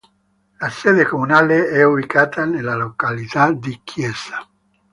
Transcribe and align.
La 0.59 0.71
sede 0.71 1.05
comunale 1.05 1.67
è 1.67 1.83
ubicata 1.85 2.43
nella 2.45 2.73
località 2.73 3.51
di 3.51 3.81
Chiesa. 3.83 4.43